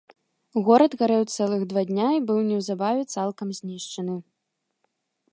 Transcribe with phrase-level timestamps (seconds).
[0.67, 4.15] Горад гарэў цэлых два дня і быў неўзабаве цалкам знішчаны.